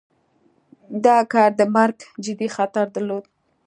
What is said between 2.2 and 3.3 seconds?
جدي خطر درلود.